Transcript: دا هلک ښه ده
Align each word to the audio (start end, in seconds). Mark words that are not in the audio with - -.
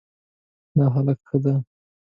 دا 0.77 0.85
هلک 0.95 1.19
ښه 1.27 1.37
ده 1.43 1.53